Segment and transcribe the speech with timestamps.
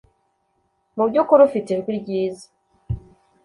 [0.95, 2.47] Mubyukuri ufite ijwi ryiza